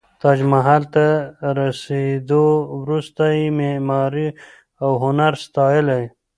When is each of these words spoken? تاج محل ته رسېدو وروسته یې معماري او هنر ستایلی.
تاج 0.21 0.39
محل 0.53 0.83
ته 0.93 1.05
رسېدو 1.59 2.43
وروسته 2.81 3.23
یې 3.37 3.45
معماري 3.59 4.27
او 4.83 4.91
هنر 5.03 5.33
ستایلی. 5.45 6.03